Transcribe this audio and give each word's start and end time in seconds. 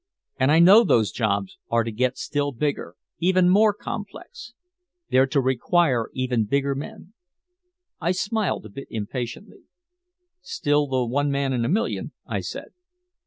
And 0.39 0.51
I 0.51 0.57
know 0.57 0.83
those 0.83 1.11
jobs 1.11 1.59
are 1.69 1.83
to 1.83 1.91
get 1.91 2.17
still 2.17 2.51
bigger, 2.51 2.95
even 3.19 3.49
more 3.51 3.71
complex. 3.71 4.53
They're 5.11 5.27
to 5.27 5.39
require 5.39 6.09
even 6.15 6.45
bigger 6.45 6.73
men." 6.73 7.13
I 7.99 8.11
smiled 8.11 8.65
a 8.65 8.69
bit 8.69 8.87
impatiently. 8.89 9.65
"Still 10.41 10.87
the 10.87 11.05
one 11.05 11.29
man 11.29 11.53
in 11.53 11.63
a 11.65 11.69
million," 11.69 12.13
I 12.25 12.39
said. 12.39 12.69